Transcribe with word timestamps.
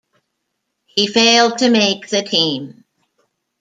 He 0.87 1.05
failed 1.05 1.59
to 1.59 1.69
make 1.69 2.07
the 2.09 2.23
team. 2.23 2.85